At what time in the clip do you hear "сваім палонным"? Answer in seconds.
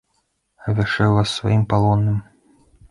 1.41-2.17